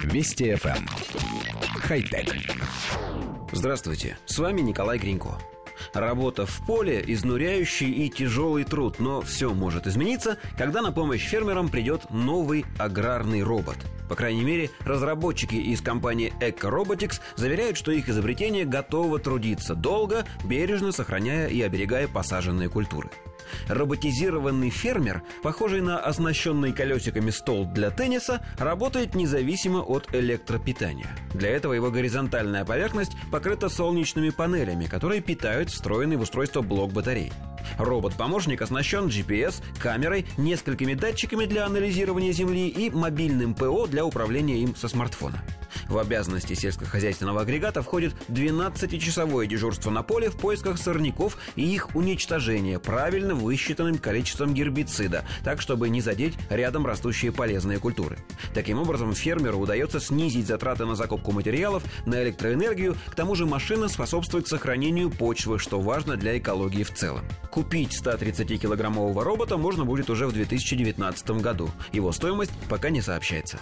Вести 0.00 0.50
FM. 0.52 0.76
Эм. 0.76 0.86
Хай-тек. 1.80 2.34
Здравствуйте, 3.52 4.16
с 4.26 4.38
вами 4.38 4.60
Николай 4.60 4.98
Гринько. 4.98 5.38
Работа 5.94 6.46
в 6.46 6.66
поле– 6.66 7.02
изнуряющий 7.06 7.90
и 7.90 8.08
тяжелый 8.08 8.64
труд, 8.64 8.98
но 8.98 9.20
все 9.20 9.52
может 9.52 9.86
измениться, 9.86 10.38
когда 10.56 10.80
на 10.80 10.92
помощь 10.92 11.26
фермерам 11.26 11.68
придет 11.68 12.10
новый 12.10 12.64
аграрный 12.78 13.42
робот. 13.42 13.76
По 14.08 14.14
крайней 14.14 14.44
мере, 14.44 14.70
разработчики 14.84 15.54
из 15.54 15.80
компании 15.80 16.32
Eco 16.40 17.12
заверяют, 17.36 17.76
что 17.76 17.92
их 17.92 18.08
изобретение 18.08 18.64
готово 18.64 19.18
трудиться 19.18 19.74
долго, 19.74 20.24
бережно 20.44 20.92
сохраняя 20.92 21.48
и 21.48 21.60
оберегая 21.62 22.08
посаженные 22.08 22.68
культуры. 22.68 23.10
Роботизированный 23.68 24.70
фермер, 24.70 25.22
похожий 25.42 25.80
на 25.80 25.98
оснащенный 25.98 26.72
колесиками 26.72 27.30
стол 27.30 27.66
для 27.66 27.90
тенниса, 27.90 28.40
работает 28.58 29.14
независимо 29.14 29.78
от 29.78 30.14
электропитания. 30.14 31.08
Для 31.34 31.50
этого 31.50 31.72
его 31.72 31.90
горизонтальная 31.90 32.64
поверхность 32.64 33.12
покрыта 33.30 33.68
солнечными 33.68 34.30
панелями, 34.30 34.86
которые 34.86 35.20
питают 35.20 35.70
встроенный 35.70 36.16
в 36.16 36.22
устройство 36.22 36.62
блок 36.62 36.92
батарей. 36.92 37.32
Робот-помощник 37.78 38.62
оснащен 38.62 39.06
GPS, 39.06 39.62
камерой, 39.78 40.26
несколькими 40.36 40.94
датчиками 40.94 41.46
для 41.46 41.66
анализирования 41.66 42.32
Земли 42.32 42.68
и 42.68 42.90
мобильным 42.90 43.54
ПО 43.54 43.86
для 43.86 44.04
управления 44.04 44.58
им 44.62 44.74
со 44.76 44.88
смартфона. 44.88 45.42
В 45.88 45.98
обязанности 45.98 46.54
сельскохозяйственного 46.54 47.42
агрегата 47.42 47.82
входит 47.82 48.14
12-часовое 48.28 49.46
дежурство 49.46 49.90
на 49.90 50.02
поле 50.02 50.30
в 50.30 50.36
поисках 50.36 50.78
сорняков 50.78 51.36
и 51.56 51.62
их 51.62 51.94
уничтожение 51.94 52.78
правильно 52.78 53.34
высчитанным 53.34 53.98
количеством 53.98 54.54
гербицида, 54.54 55.24
так 55.44 55.60
чтобы 55.60 55.88
не 55.88 56.00
задеть 56.00 56.34
рядом 56.50 56.86
растущие 56.86 57.32
полезные 57.32 57.78
культуры. 57.78 58.18
Таким 58.54 58.78
образом, 58.80 59.14
фермеру 59.14 59.58
удается 59.58 60.00
снизить 60.00 60.46
затраты 60.46 60.84
на 60.84 60.94
закупку 60.94 61.32
материалов, 61.32 61.82
на 62.06 62.22
электроэнергию, 62.22 62.96
к 63.06 63.14
тому 63.14 63.34
же 63.34 63.46
машина 63.46 63.88
способствует 63.88 64.48
сохранению 64.48 65.10
почвы, 65.10 65.58
что 65.58 65.80
важно 65.80 66.16
для 66.16 66.38
экологии 66.38 66.82
в 66.82 66.94
целом. 66.94 67.24
Купить 67.62 67.96
130-килограммового 68.04 69.22
робота 69.22 69.56
можно 69.56 69.84
будет 69.84 70.10
уже 70.10 70.26
в 70.26 70.32
2019 70.32 71.30
году. 71.42 71.70
Его 71.92 72.10
стоимость 72.10 72.50
пока 72.68 72.90
не 72.90 73.00
сообщается. 73.00 73.60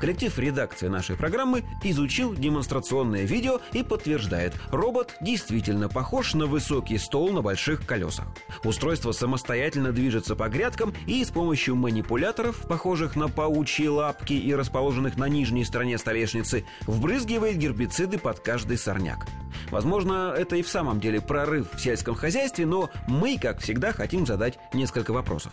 Коллектив 0.00 0.38
редакции 0.38 0.86
нашей 0.86 1.16
программы 1.16 1.64
изучил 1.82 2.32
демонстрационное 2.32 3.24
видео 3.24 3.60
и 3.72 3.82
подтверждает, 3.82 4.54
робот 4.70 5.16
действительно 5.20 5.88
похож 5.88 6.34
на 6.34 6.46
высокий 6.46 6.98
стол 6.98 7.32
на 7.32 7.42
больших 7.42 7.84
колесах. 7.84 8.28
Устройство 8.62 9.10
самостоятельно 9.10 9.90
движется 9.90 10.36
по 10.36 10.48
грядкам 10.48 10.94
и 11.08 11.24
с 11.24 11.30
помощью 11.30 11.74
манипуляторов, 11.74 12.68
похожих 12.68 13.16
на 13.16 13.28
паучьи 13.28 13.88
лапки 13.88 14.34
и 14.34 14.54
расположенных 14.54 15.16
на 15.16 15.28
нижней 15.28 15.64
стороне 15.64 15.98
столешницы, 15.98 16.64
вбрызгивает 16.86 17.56
гербициды 17.56 18.18
под 18.18 18.38
каждый 18.38 18.78
сорняк. 18.78 19.26
Возможно, 19.70 20.34
это 20.36 20.56
и 20.56 20.62
в 20.62 20.68
самом 20.68 21.00
деле 21.00 21.20
прорыв 21.20 21.68
в 21.72 21.80
сельском 21.80 22.14
хозяйстве, 22.14 22.66
но 22.66 22.90
мы, 23.08 23.38
как 23.38 23.60
всегда, 23.60 23.92
хотим 23.92 24.26
задать 24.26 24.58
несколько 24.72 25.12
вопросов. 25.12 25.52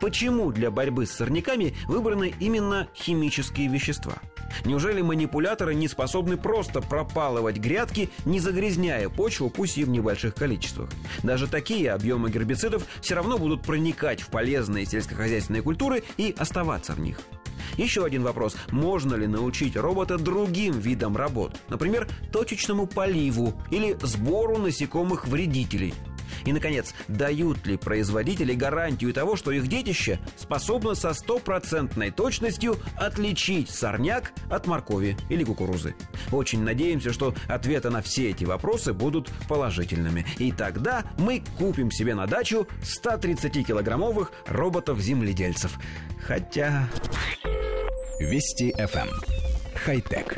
Почему 0.00 0.52
для 0.52 0.70
борьбы 0.70 1.06
с 1.06 1.12
сорняками 1.12 1.74
выбраны 1.86 2.34
именно 2.40 2.88
химические 2.94 3.68
вещества? 3.68 4.14
Неужели 4.64 5.02
манипуляторы 5.02 5.74
не 5.74 5.88
способны 5.88 6.36
просто 6.36 6.80
пропалывать 6.80 7.58
грядки, 7.58 8.10
не 8.24 8.40
загрязняя 8.40 9.08
почву, 9.08 9.50
пусть 9.50 9.78
и 9.78 9.84
в 9.84 9.88
небольших 9.90 10.34
количествах? 10.34 10.90
Даже 11.22 11.46
такие 11.46 11.92
объемы 11.92 12.30
гербицидов 12.30 12.84
все 13.00 13.14
равно 13.14 13.38
будут 13.38 13.62
проникать 13.62 14.20
в 14.20 14.28
полезные 14.28 14.86
сельскохозяйственные 14.86 15.62
культуры 15.62 16.02
и 16.16 16.34
оставаться 16.36 16.94
в 16.94 17.00
них. 17.00 17.18
Еще 17.78 18.04
один 18.04 18.24
вопрос. 18.24 18.56
Можно 18.70 19.14
ли 19.14 19.26
научить 19.26 19.76
робота 19.76 20.18
другим 20.18 20.78
видам 20.78 21.16
работ? 21.16 21.56
Например, 21.68 22.08
точечному 22.32 22.86
поливу 22.86 23.54
или 23.70 23.96
сбору 24.02 24.58
насекомых-вредителей? 24.58 25.94
И, 26.44 26.52
наконец, 26.52 26.94
дают 27.08 27.66
ли 27.66 27.76
производители 27.76 28.54
гарантию 28.54 29.12
того, 29.12 29.36
что 29.36 29.50
их 29.50 29.68
детище 29.68 30.18
способно 30.36 30.94
со 30.94 31.14
стопроцентной 31.14 32.10
точностью 32.10 32.76
отличить 32.96 33.70
сорняк 33.70 34.32
от 34.50 34.66
моркови 34.66 35.16
или 35.28 35.44
кукурузы? 35.44 35.94
Очень 36.32 36.62
надеемся, 36.62 37.12
что 37.12 37.34
ответы 37.48 37.90
на 37.90 38.02
все 38.02 38.30
эти 38.30 38.44
вопросы 38.44 38.92
будут 38.92 39.30
положительными. 39.48 40.26
И 40.38 40.52
тогда 40.52 41.04
мы 41.18 41.42
купим 41.58 41.90
себе 41.90 42.14
на 42.14 42.26
дачу 42.26 42.66
130-килограммовых 42.82 44.28
роботов-земледельцев. 44.48 45.78
Хотя... 46.26 46.88
Вести 48.20 48.72
FM. 48.76 49.08
Эм. 49.08 49.10
Хай-тек. 49.74 50.36